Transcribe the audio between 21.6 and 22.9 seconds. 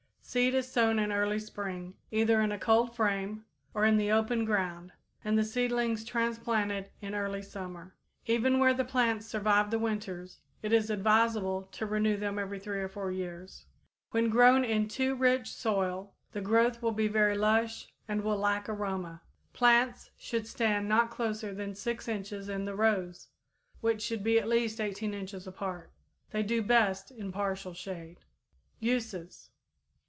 6 inches in the